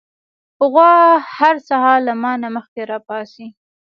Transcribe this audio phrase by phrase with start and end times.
[0.71, 0.93] غوا
[1.37, 3.47] هر سهار له ما نه مخکې راپاڅي.